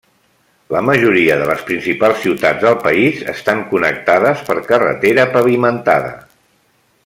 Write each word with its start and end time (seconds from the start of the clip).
La 0.75 0.79
majoria 0.85 1.35
de 1.41 1.49
les 1.49 1.59
principals 1.67 2.23
ciutats 2.23 2.65
del 2.67 2.79
país 2.87 3.21
estan 3.35 3.63
connectades 3.75 4.43
per 4.49 4.59
carretera 4.73 5.31
pavimentada. 5.39 6.13